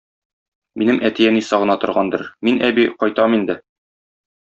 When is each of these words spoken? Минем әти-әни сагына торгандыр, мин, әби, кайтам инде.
Минем 0.81 1.01
әти-әни 1.09 1.43
сагына 1.49 1.75
торгандыр, 1.83 2.23
мин, 2.49 2.57
әби, 2.71 2.87
кайтам 3.05 3.37
инде. 3.41 3.59